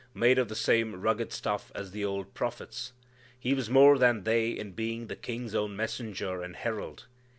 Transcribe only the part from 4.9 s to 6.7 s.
the King's own messenger and